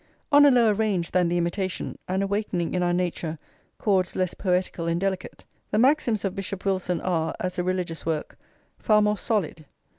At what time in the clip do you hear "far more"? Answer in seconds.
8.79-9.15